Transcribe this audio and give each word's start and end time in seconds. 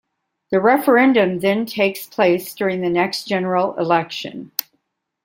The 0.49 0.59
referendum 0.59 1.41
then 1.41 1.67
takes 1.67 2.07
place 2.07 2.55
during 2.55 2.81
the 2.81 2.89
next 2.89 3.25
general 3.25 3.77
election. 3.77 4.51